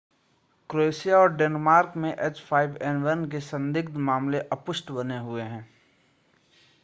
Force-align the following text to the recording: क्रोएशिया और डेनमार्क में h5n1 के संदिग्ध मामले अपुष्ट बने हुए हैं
क्रोएशिया 0.69 1.17
और 1.17 1.33
डेनमार्क 1.35 1.93
में 1.97 2.09
h5n1 2.29 3.29
के 3.31 3.39
संदिग्ध 3.41 3.97
मामले 4.09 4.39
अपुष्ट 4.51 4.91
बने 4.91 5.17
हुए 5.19 5.41
हैं 5.43 5.67